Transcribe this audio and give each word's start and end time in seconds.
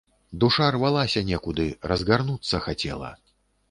Душа 0.43 0.69
рвалася 0.77 1.25
некуды, 1.29 1.69
разгарнуцца 1.95 2.67
хацела. 2.69 3.17